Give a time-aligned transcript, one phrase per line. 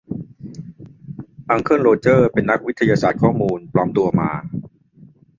[1.49, 4.29] อังเคิลโรเจอร์เป็นนักวิทยาศาสตร์ข้อมูลปลอมตัวมา